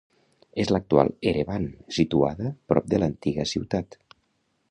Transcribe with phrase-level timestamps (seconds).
[0.61, 1.67] És l'actual Erevan,
[1.99, 3.99] situada prop de l'antiga ciutat.